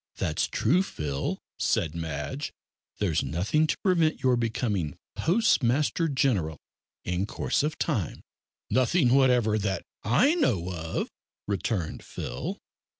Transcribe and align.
"That's 0.15 0.47
true, 0.47 0.81
Phil," 0.81 1.37
said 1.59 1.93
Madge; 1.93 2.51
"there's 2.97 3.21
nothing 3.21 3.67
to 3.67 3.77
prevent 3.83 4.23
your 4.23 4.35
becoming 4.35 4.97
Postmaster 5.15 6.07
General 6.07 6.57
in 7.05 7.27
course 7.27 7.61
of 7.61 7.77
time." 7.77 8.23
"Nothing 8.71 9.13
whatever, 9.13 9.59
that 9.59 9.83
I 10.01 10.33
know 10.33 10.71
of," 10.71 11.09
returned 11.45 12.03
Phil. 12.03 12.57